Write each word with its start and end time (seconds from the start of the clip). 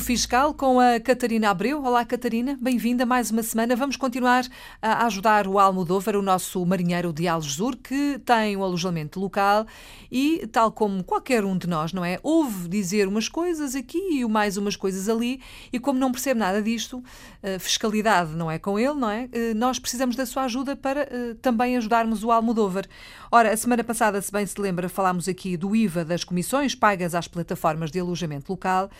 Fiscal 0.00 0.54
com 0.54 0.80
a 0.80 0.98
Catarina 0.98 1.50
Abreu. 1.50 1.84
Olá, 1.84 2.02
Catarina, 2.02 2.58
bem-vinda 2.58 3.04
mais 3.04 3.30
uma 3.30 3.42
semana. 3.42 3.76
Vamos 3.76 3.96
continuar 3.96 4.46
a 4.80 5.04
ajudar 5.04 5.46
o 5.46 5.58
Almodóvar, 5.58 6.16
o 6.16 6.22
nosso 6.22 6.64
marinheiro 6.64 7.12
de 7.12 7.28
Algesur, 7.28 7.76
que 7.76 8.18
tem 8.24 8.56
o 8.56 8.60
um 8.60 8.64
alojamento 8.64 9.20
local 9.20 9.66
e, 10.10 10.46
tal 10.50 10.72
como 10.72 11.04
qualquer 11.04 11.44
um 11.44 11.58
de 11.58 11.66
nós, 11.66 11.92
não 11.92 12.02
é? 12.02 12.18
Ouve 12.22 12.68
dizer 12.68 13.06
umas 13.06 13.28
coisas 13.28 13.74
aqui 13.74 14.20
e 14.20 14.24
mais 14.26 14.56
umas 14.56 14.76
coisas 14.76 15.10
ali, 15.10 15.42
e 15.70 15.78
como 15.78 15.98
não 15.98 16.10
percebe 16.10 16.40
nada 16.40 16.62
disto, 16.62 17.04
fiscalidade 17.58 18.34
não 18.34 18.50
é 18.50 18.58
com 18.58 18.78
ele, 18.78 18.94
não 18.94 19.10
é? 19.10 19.28
Eh, 19.32 19.54
nós 19.54 19.78
precisamos 19.78 20.16
da 20.16 20.24
sua 20.24 20.44
ajuda 20.44 20.74
para 20.74 21.02
eh, 21.02 21.36
também 21.42 21.76
ajudarmos 21.76 22.24
o 22.24 22.30
Almodóvar. 22.30 22.86
Ora, 23.30 23.52
a 23.52 23.56
semana 23.56 23.84
passada, 23.84 24.20
se 24.22 24.32
bem 24.32 24.46
se 24.46 24.60
lembra, 24.60 24.88
falámos 24.88 25.28
aqui 25.28 25.56
do 25.56 25.76
IVA 25.76 26.04
das 26.04 26.24
comissões 26.24 26.74
pagas 26.74 27.14
às 27.14 27.28
plataformas 27.28 27.90
de 27.90 28.00
alojamento 28.00 28.50
local 28.50 28.90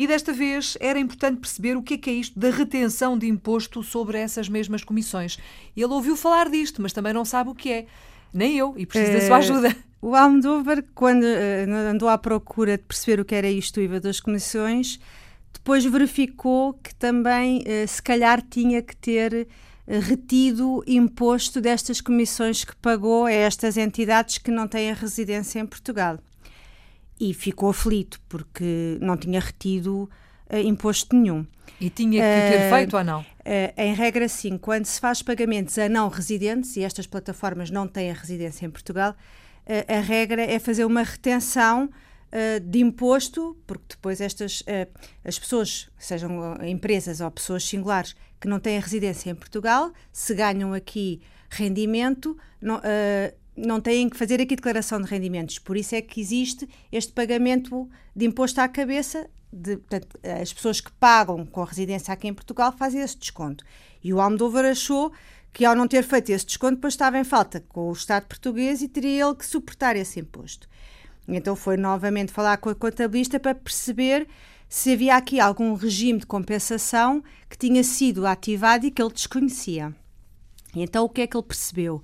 e 0.00 0.06
desta 0.20 0.32
vez 0.34 0.76
era 0.80 0.98
importante 0.98 1.40
perceber 1.40 1.76
o 1.76 1.82
que 1.82 1.94
é, 1.94 1.98
que 1.98 2.10
é 2.10 2.12
isto 2.12 2.38
da 2.38 2.50
retenção 2.50 3.16
de 3.16 3.26
imposto 3.26 3.82
sobre 3.82 4.18
essas 4.18 4.48
mesmas 4.48 4.84
comissões. 4.84 5.38
Ele 5.74 5.92
ouviu 5.92 6.14
falar 6.14 6.50
disto, 6.50 6.82
mas 6.82 6.92
também 6.92 7.14
não 7.14 7.24
sabe 7.24 7.48
o 7.48 7.54
que 7.54 7.72
é. 7.72 7.86
Nem 8.32 8.56
eu, 8.56 8.74
e 8.76 8.84
precisa 8.84 9.12
é... 9.12 9.14
da 9.14 9.26
sua 9.26 9.36
eh, 9.36 9.38
ajuda. 9.38 9.76
O 10.02 10.14
Almodóvar, 10.14 10.84
quando 10.94 11.24
uh, 11.24 11.90
andou 11.90 12.08
à 12.08 12.16
procura 12.16 12.76
de 12.76 12.84
perceber 12.84 13.20
o 13.20 13.24
que 13.24 13.34
era 13.34 13.50
isto, 13.50 13.78
o 13.78 13.82
IVA 13.82 14.00
das 14.00 14.20
comissões, 14.20 15.00
depois 15.52 15.84
verificou 15.84 16.74
que 16.74 16.94
também, 16.94 17.60
uh, 17.60 17.88
se 17.88 18.02
calhar, 18.02 18.42
tinha 18.42 18.82
que 18.82 18.96
ter 18.96 19.48
retido 19.86 20.84
imposto 20.86 21.60
destas 21.60 22.00
comissões 22.00 22.62
que 22.62 22.76
pagou 22.76 23.24
a 23.26 23.32
estas 23.32 23.76
entidades 23.76 24.38
que 24.38 24.50
não 24.50 24.68
têm 24.68 24.90
a 24.90 24.94
residência 24.94 25.58
em 25.58 25.66
Portugal 25.66 26.18
e 27.20 27.34
ficou 27.34 27.68
aflito 27.68 28.18
porque 28.28 28.96
não 29.00 29.16
tinha 29.16 29.38
retido 29.38 30.10
uh, 30.50 30.56
imposto 30.56 31.14
nenhum. 31.14 31.46
E 31.78 31.90
tinha 31.90 32.20
que 32.22 32.56
ter 32.56 32.66
uh, 32.66 32.74
feito 32.74 32.96
ou 32.96 33.04
não? 33.04 33.20
Uh, 33.20 33.72
em 33.76 33.94
regra, 33.94 34.26
sim. 34.26 34.56
Quando 34.56 34.86
se 34.86 34.98
faz 34.98 35.22
pagamentos 35.22 35.78
a 35.78 35.88
não 35.88 36.08
residentes, 36.08 36.76
e 36.76 36.82
estas 36.82 37.06
plataformas 37.06 37.70
não 37.70 37.86
têm 37.86 38.10
a 38.10 38.14
residência 38.14 38.64
em 38.64 38.70
Portugal, 38.70 39.14
a 39.86 40.00
regra 40.00 40.42
é 40.42 40.58
fazer 40.58 40.84
uma 40.84 41.02
retenção 41.02 41.88
de 42.64 42.80
imposto, 42.80 43.56
porque 43.68 43.84
depois 43.90 44.20
estas 44.20 44.64
as 45.24 45.38
pessoas, 45.38 45.88
sejam 45.96 46.56
empresas 46.64 47.20
ou 47.20 47.30
pessoas 47.30 47.62
singulares 47.62 48.16
que 48.40 48.48
não 48.48 48.58
têm 48.58 48.78
a 48.78 48.80
residência 48.80 49.30
em 49.30 49.34
Portugal, 49.34 49.92
se 50.10 50.34
ganham 50.34 50.72
aqui 50.72 51.20
rendimento, 51.48 52.36
não, 52.60 52.80
não 53.66 53.80
têm 53.80 54.08
que 54.08 54.16
fazer 54.16 54.40
aqui 54.40 54.56
declaração 54.56 55.00
de 55.00 55.08
rendimentos. 55.08 55.58
Por 55.58 55.76
isso 55.76 55.94
é 55.94 56.02
que 56.02 56.20
existe 56.20 56.68
este 56.90 57.12
pagamento 57.12 57.88
de 58.14 58.26
imposto 58.26 58.60
à 58.60 58.68
cabeça. 58.68 59.28
De, 59.52 59.76
portanto, 59.76 60.18
as 60.40 60.52
pessoas 60.52 60.80
que 60.80 60.92
pagam 60.92 61.44
com 61.44 61.64
residência 61.64 62.14
aqui 62.14 62.28
em 62.28 62.34
Portugal 62.34 62.72
fazem 62.72 63.00
esse 63.00 63.18
desconto. 63.18 63.64
E 64.02 64.12
o 64.14 64.20
Almodóvar 64.20 64.64
achou 64.64 65.12
que 65.52 65.64
ao 65.64 65.74
não 65.74 65.88
ter 65.88 66.04
feito 66.04 66.30
esse 66.30 66.46
desconto, 66.46 66.76
depois 66.76 66.94
estava 66.94 67.18
em 67.18 67.24
falta 67.24 67.60
com 67.68 67.88
o 67.88 67.92
Estado 67.92 68.26
português 68.26 68.82
e 68.82 68.88
teria 68.88 69.26
ele 69.26 69.34
que 69.34 69.44
suportar 69.44 69.96
esse 69.96 70.20
imposto. 70.20 70.68
Então 71.26 71.54
foi 71.56 71.76
novamente 71.76 72.32
falar 72.32 72.56
com 72.58 72.70
a 72.70 72.74
contabilista 72.74 73.38
para 73.38 73.54
perceber 73.54 74.28
se 74.68 74.92
havia 74.92 75.16
aqui 75.16 75.40
algum 75.40 75.74
regime 75.74 76.20
de 76.20 76.26
compensação 76.26 77.22
que 77.48 77.58
tinha 77.58 77.82
sido 77.82 78.26
ativado 78.26 78.86
e 78.86 78.90
que 78.90 79.02
ele 79.02 79.12
desconhecia. 79.12 79.94
Então 80.74 81.04
o 81.04 81.08
que 81.08 81.22
é 81.22 81.26
que 81.26 81.36
ele 81.36 81.46
percebeu? 81.46 82.02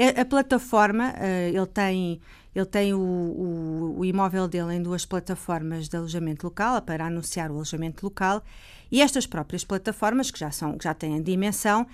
É, 0.00 0.20
a 0.20 0.24
plataforma, 0.24 1.08
uh, 1.10 1.56
ele 1.56 1.66
tem, 1.66 2.20
ele 2.54 2.66
tem 2.66 2.94
o, 2.94 3.00
o, 3.00 3.98
o, 3.98 4.04
imóvel 4.04 4.46
dele 4.46 4.76
em 4.76 4.80
duas 4.80 5.04
plataformas 5.04 5.88
de 5.88 5.96
alojamento 5.96 6.46
local, 6.46 6.80
para 6.82 7.06
anunciar 7.06 7.50
o 7.50 7.54
alojamento 7.54 8.06
local, 8.06 8.44
e 8.92 9.02
estas 9.02 9.26
próprias 9.26 9.64
plataformas, 9.64 10.30
que 10.30 10.38
já, 10.38 10.52
são, 10.52 10.78
que 10.78 10.84
já 10.84 10.94
têm 10.94 11.20
dimensão, 11.20 11.84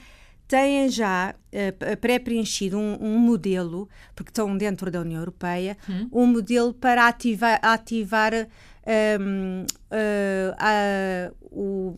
têm 0.46 0.86
já 0.90 1.34
uh, 1.34 1.96
pré-preenchido 1.96 2.76
um, 2.78 2.98
um, 3.00 3.18
modelo, 3.18 3.88
porque 4.14 4.28
estão 4.28 4.54
dentro 4.54 4.90
da 4.90 5.00
União 5.00 5.20
Europeia, 5.20 5.74
hum. 5.88 6.06
um 6.12 6.26
modelo 6.26 6.74
para 6.74 7.08
ativar, 7.08 7.58
ativar 7.62 8.34
um, 9.18 9.62
uh, 9.62 10.56
eh, 10.60 11.32
o, 11.50 11.94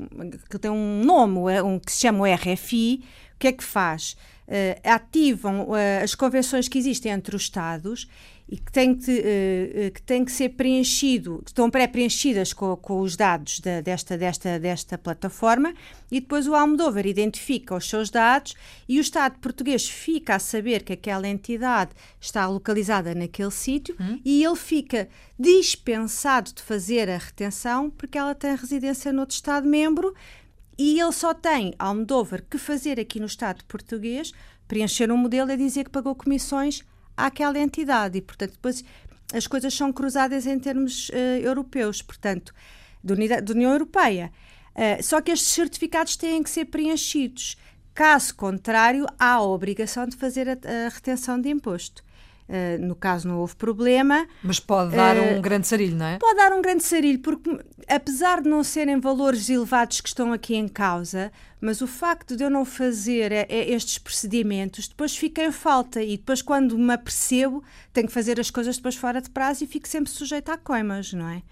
que 0.49 0.57
tem 0.57 0.71
um 0.71 1.03
nome, 1.05 1.61
um, 1.63 1.81
que 1.81 1.91
se 1.91 1.99
chama 1.99 2.21
o 2.21 2.33
RFI, 2.33 3.03
o 3.35 3.39
que 3.41 3.49
é 3.49 3.53
que 3.53 3.65
faz? 3.65 4.17
Uh, 4.47 4.81
ativam 4.85 5.69
uh, 5.69 6.03
as 6.03 6.15
convenções 6.15 6.69
que 6.69 6.79
existem 6.79 7.13
entre 7.13 7.35
os 7.35 7.43
Estados 7.43 8.09
e 8.49 8.57
que 8.57 8.71
têm 8.71 8.95
que, 8.95 9.11
uh, 9.11 9.91
que, 9.93 10.03
têm 10.03 10.25
que 10.25 10.31
ser 10.31 10.51
preenchido, 10.51 11.43
que 11.45 11.51
estão 11.51 11.69
pré-preenchidas 11.69 12.53
com, 12.53 12.77
com, 12.77 13.01
os 13.01 13.17
dados 13.17 13.59
da, 13.59 13.81
desta, 13.81 14.17
desta, 14.17 14.59
desta 14.59 14.97
plataforma, 14.97 15.75
e 16.11 16.21
depois 16.21 16.47
o 16.47 16.55
Almodóvar 16.55 17.07
identifica 17.07 17.75
os 17.75 17.89
seus 17.89 18.09
dados 18.09 18.55
e 18.89 18.99
o 18.99 19.01
Estado 19.01 19.39
português 19.41 19.89
fica 19.89 20.37
a 20.37 20.39
saber 20.39 20.85
que 20.85 20.93
aquela 20.93 21.27
entidade 21.27 21.91
está 22.21 22.47
localizada 22.47 23.15
naquele 23.15 23.51
sítio 23.51 23.97
hum. 24.01 24.21
e 24.25 24.45
ele 24.45 24.57
fica 24.57 25.09
dispensado 25.39 26.53
de 26.53 26.63
fazer 26.63 27.11
a 27.11 27.19
retenção 27.19 27.91
porque 27.91 28.17
ela 28.17 28.35
tem 28.35 28.55
residência 28.55 29.13
noutro 29.13 29.35
Estado-membro 29.35 30.15
e 30.79 31.01
ele 31.01 31.13
só 31.13 31.33
tem, 31.33 31.75
Almodóvar, 31.79 32.45
que 32.49 32.59
fazer 32.59 33.01
aqui 33.01 33.19
no 33.19 33.27
Estado 33.27 33.65
português, 33.65 34.33
preencher 34.69 35.11
um 35.11 35.17
modelo 35.17 35.51
e 35.51 35.57
dizer 35.57 35.85
que 35.85 35.91
pagou 35.91 36.15
comissões 36.15 36.83
àquela 37.17 37.59
entidade. 37.59 38.19
E, 38.19 38.21
portanto, 38.21 38.53
depois 38.53 38.85
as 39.33 39.47
coisas 39.47 39.73
são 39.75 39.93
cruzadas 39.93 40.47
em 40.47 40.59
termos 40.59 41.09
uh, 41.09 41.15
europeus, 41.43 42.03
portanto, 42.03 42.55
da 43.03 43.15
União 43.53 43.73
Europeia. 43.73 44.31
Uh, 44.75 45.03
só 45.03 45.21
que 45.21 45.31
estes 45.31 45.49
certificados 45.49 46.17
têm 46.17 46.43
que 46.43 46.51
ser 46.51 46.67
preenchidos. 46.67 47.57
Caso 47.95 48.35
contrário, 48.35 49.07
há 49.19 49.33
a 49.33 49.43
obrigação 49.43 50.07
de 50.07 50.17
fazer 50.17 50.49
a, 50.49 50.53
a 50.53 50.89
retenção 50.91 51.41
de 51.41 51.49
imposto. 51.49 52.05
Uh, 52.49 52.81
no 52.81 52.95
caso 52.95 53.27
não 53.27 53.41
houve 53.41 53.57
problema. 53.57 54.25
Mas 54.41 54.61
pode 54.61 54.95
dar 54.95 55.17
uh, 55.17 55.37
um 55.37 55.41
grande 55.41 55.67
sarilho, 55.67 55.97
não 55.97 56.07
é? 56.07 56.19
Pode 56.19 56.37
dar 56.37 56.53
um 56.53 56.63
grande 56.63 56.85
sarilho, 56.85 57.19
porque 57.19 57.59
apesar 57.89 58.41
de 58.41 58.49
não 58.49 58.63
serem 58.63 59.01
valores 59.01 59.51
elevados 59.51 60.01
que 60.01 60.09
estão 60.09 60.33
aqui 60.33 60.55
em 60.55 60.69
causa, 60.69 61.33
mas 61.61 61.81
o 61.81 61.89
facto 61.89 62.37
de 62.37 62.45
eu 62.45 62.51
não 62.51 62.65
fazer 62.65 63.33
é, 63.33 63.47
é 63.49 63.71
estes 63.73 63.99
procedimentos, 63.99 64.87
depois 64.87 65.17
fica 65.17 65.43
em 65.43 65.51
falta 65.51 66.01
e 66.01 66.17
depois 66.17 66.41
quando 66.41 66.79
me 66.79 66.93
apercebo, 66.93 67.65
tenho 67.93 68.07
que 68.07 68.13
fazer 68.13 68.39
as 68.39 68.49
coisas 68.49 68.77
depois 68.77 68.95
fora 68.95 69.21
de 69.21 69.29
prazo 69.29 69.65
e 69.65 69.67
fico 69.67 69.89
sempre 69.89 70.13
sujeita 70.13 70.53
a 70.53 70.57
coimas, 70.57 71.13
não 71.13 71.29
é? 71.29 71.43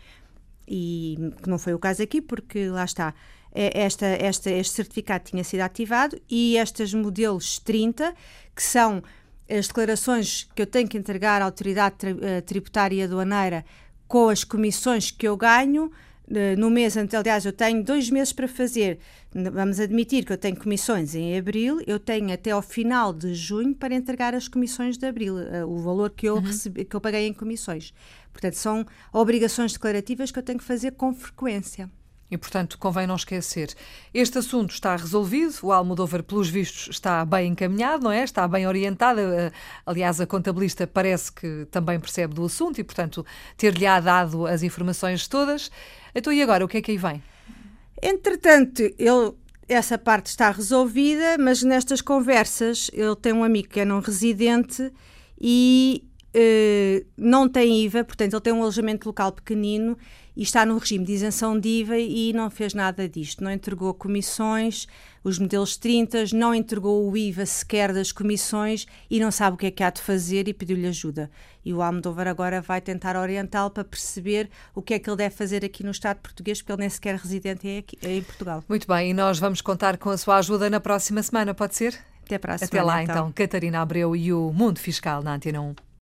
E 0.66 1.18
que 1.42 1.48
não 1.48 1.58
foi 1.58 1.74
o 1.74 1.78
caso 1.78 2.02
aqui, 2.04 2.22
porque 2.22 2.68
lá 2.68 2.84
está, 2.84 3.14
é, 3.52 3.82
esta, 3.82 4.06
esta, 4.06 4.50
este 4.50 4.74
certificado 4.74 5.24
tinha 5.24 5.44
sido 5.44 5.60
ativado 5.60 6.20
e 6.30 6.56
estes 6.56 6.94
modelos 6.94 7.58
30, 7.58 8.14
que 8.54 8.62
são 8.62 9.02
as 9.48 9.66
declarações 9.66 10.48
que 10.54 10.62
eu 10.62 10.66
tenho 10.66 10.88
que 10.88 10.96
entregar 10.96 11.42
à 11.42 11.44
autoridade 11.44 11.96
eh, 12.22 12.40
tributária 12.40 13.04
aduaneira 13.04 13.64
com 14.06 14.28
as 14.28 14.44
comissões 14.44 15.10
que 15.10 15.26
eu 15.26 15.36
ganho 15.36 15.90
eh, 16.30 16.56
no 16.56 16.70
mês 16.70 16.96
aliás, 16.96 17.44
eu 17.44 17.52
tenho 17.52 17.82
dois 17.84 18.10
meses 18.10 18.32
para 18.32 18.48
fazer. 18.48 18.98
Vamos 19.32 19.80
admitir 19.80 20.24
que 20.24 20.32
eu 20.32 20.38
tenho 20.38 20.56
comissões 20.56 21.14
em 21.14 21.36
abril, 21.36 21.80
eu 21.86 21.98
tenho 21.98 22.32
até 22.32 22.52
ao 22.52 22.62
final 22.62 23.12
de 23.12 23.34
junho 23.34 23.74
para 23.74 23.94
entregar 23.94 24.34
as 24.34 24.48
comissões 24.48 24.96
de 24.96 25.06
abril, 25.06 25.38
eh, 25.38 25.64
o 25.64 25.76
valor 25.78 26.10
que 26.10 26.26
eu, 26.26 26.36
uhum. 26.36 26.40
recebi, 26.40 26.84
que 26.84 26.96
eu 26.96 27.00
paguei 27.00 27.26
em 27.26 27.32
comissões. 27.32 27.92
Portanto, 28.32 28.54
são 28.54 28.86
obrigações 29.12 29.72
declarativas 29.72 30.30
que 30.30 30.38
eu 30.38 30.42
tenho 30.42 30.58
que 30.58 30.64
fazer 30.64 30.92
com 30.92 31.12
frequência. 31.12 31.90
E, 32.30 32.38
portanto, 32.38 32.78
convém 32.78 33.06
não 33.06 33.16
esquecer. 33.16 33.74
Este 34.12 34.38
assunto 34.38 34.72
está 34.72 34.96
resolvido, 34.96 35.54
o 35.62 35.72
Almodóvar, 35.72 36.22
pelos 36.22 36.48
vistos, 36.48 36.88
está 36.90 37.24
bem 37.24 37.52
encaminhado, 37.52 38.04
não 38.04 38.10
é? 38.10 38.24
Está 38.24 38.48
bem 38.48 38.66
orientado. 38.66 39.20
Eh, 39.20 39.52
aliás, 39.84 40.20
a 40.20 40.26
contabilista 40.26 40.86
parece 40.86 41.30
que 41.30 41.66
também 41.70 42.00
percebe 42.00 42.34
do 42.34 42.44
assunto 42.44 42.80
e, 42.80 42.84
portanto, 42.84 43.24
ter-lhe-á 43.56 44.00
dado 44.00 44.46
as 44.46 44.62
informações 44.62 45.28
todas. 45.28 45.70
Então, 46.14 46.32
e 46.32 46.42
agora, 46.42 46.64
o 46.64 46.68
que 46.68 46.78
é 46.78 46.82
que 46.82 46.90
aí 46.92 46.98
vem? 46.98 47.22
Entretanto, 48.02 48.82
ele, 48.98 49.32
essa 49.68 49.98
parte 49.98 50.26
está 50.26 50.50
resolvida, 50.50 51.36
mas 51.38 51.62
nestas 51.62 52.00
conversas, 52.00 52.90
ele 52.92 53.16
tem 53.16 53.32
um 53.32 53.44
amigo 53.44 53.68
que 53.68 53.80
é 53.80 53.84
não 53.84 54.00
residente 54.00 54.92
e 55.40 56.04
uh, 56.34 57.06
não 57.16 57.48
tem 57.48 57.84
IVA, 57.84 58.04
portanto, 58.04 58.34
ele 58.34 58.40
tem 58.40 58.52
um 58.52 58.62
alojamento 58.62 59.06
local 59.08 59.32
pequenino 59.32 59.96
e 60.36 60.42
está 60.42 60.66
no 60.66 60.76
regime 60.78 61.04
de 61.04 61.12
isenção 61.12 61.58
de 61.58 61.68
IVA 61.68 61.98
e 61.98 62.32
não 62.32 62.50
fez 62.50 62.74
nada 62.74 63.08
disto. 63.08 63.42
Não 63.42 63.52
entregou 63.52 63.94
comissões, 63.94 64.86
os 65.22 65.38
modelos 65.38 65.76
30, 65.76 66.24
não 66.34 66.54
entregou 66.54 67.08
o 67.08 67.16
IVA 67.16 67.46
sequer 67.46 67.92
das 67.92 68.10
comissões 68.10 68.86
e 69.08 69.20
não 69.20 69.30
sabe 69.30 69.54
o 69.54 69.58
que 69.58 69.66
é 69.66 69.70
que 69.70 69.82
há 69.82 69.90
de 69.90 70.02
fazer 70.02 70.48
e 70.48 70.52
pediu-lhe 70.52 70.86
ajuda. 70.86 71.30
E 71.64 71.72
o 71.72 71.80
Almodóvar 71.80 72.26
agora 72.26 72.60
vai 72.60 72.80
tentar 72.80 73.16
orientá-lo 73.16 73.70
para 73.70 73.84
perceber 73.84 74.50
o 74.74 74.82
que 74.82 74.94
é 74.94 74.98
que 74.98 75.08
ele 75.08 75.16
deve 75.16 75.34
fazer 75.34 75.64
aqui 75.64 75.84
no 75.84 75.92
Estado 75.92 76.18
português, 76.18 76.60
porque 76.60 76.72
ele 76.72 76.80
nem 76.80 76.90
sequer 76.90 77.16
residente 77.16 77.68
é, 77.68 77.78
aqui, 77.78 77.96
é 78.02 78.16
em 78.16 78.22
Portugal. 78.22 78.64
Muito 78.68 78.88
bem, 78.88 79.10
e 79.10 79.14
nós 79.14 79.38
vamos 79.38 79.60
contar 79.60 79.96
com 79.96 80.10
a 80.10 80.18
sua 80.18 80.38
ajuda 80.38 80.68
na 80.68 80.80
próxima 80.80 81.22
semana, 81.22 81.54
pode 81.54 81.76
ser? 81.76 81.96
Até 82.24 82.38
para 82.38 82.54
a 82.54 82.58
semana. 82.58 82.70
Até 82.70 82.82
lá, 82.82 83.02
então. 83.02 83.14
então. 83.14 83.32
Catarina 83.32 83.80
Abreu 83.80 84.16
e 84.16 84.32
o 84.32 84.52
Mundo 84.52 84.80
Fiscal 84.80 85.22
na 85.22 85.34
Antena 85.34 85.60
1. 85.60 85.84